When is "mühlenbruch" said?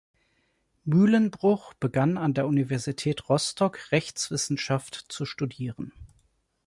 0.83-1.75